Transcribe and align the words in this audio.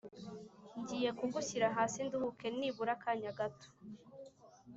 ngiye 0.79 1.09
kugushyira 1.19 1.67
hasi 1.77 1.99
nduhuke 2.07 2.47
nibura 2.57 2.93
akanya 2.97 3.31
gato 3.39 3.67